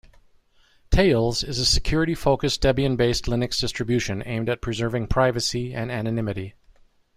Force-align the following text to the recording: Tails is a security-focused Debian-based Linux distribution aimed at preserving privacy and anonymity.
Tails 0.89 1.43
is 1.43 1.59
a 1.59 1.65
security-focused 1.65 2.63
Debian-based 2.63 3.25
Linux 3.25 3.61
distribution 3.61 4.23
aimed 4.25 4.49
at 4.49 4.59
preserving 4.59 5.05
privacy 5.05 5.75
and 5.75 5.91
anonymity. 5.91 6.55